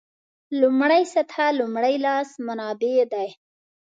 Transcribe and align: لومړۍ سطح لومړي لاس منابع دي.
لومړۍ 0.59 1.03
سطح 1.13 1.35
لومړي 1.59 1.95
لاس 2.05 2.29
منابع 2.45 2.95
دي. 3.13 3.29